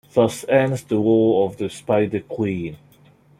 Thus 0.15 0.43
ends 0.49 0.81
the 0.81 0.99
War 0.99 1.45
of 1.47 1.57
the 1.57 1.69
Spider 1.69 2.21
Queen. 2.21 2.75